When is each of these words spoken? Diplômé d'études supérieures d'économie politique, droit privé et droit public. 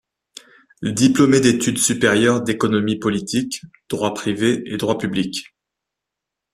Diplômé 0.81 1.41
d'études 1.41 1.77
supérieures 1.77 2.41
d'économie 2.41 2.97
politique, 2.97 3.61
droit 3.87 4.15
privé 4.15 4.63
et 4.65 4.77
droit 4.77 4.97
public. 4.97 5.53